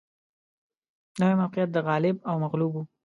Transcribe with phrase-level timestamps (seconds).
[1.19, 2.85] نوي موقعیت د غالب او مغلوب و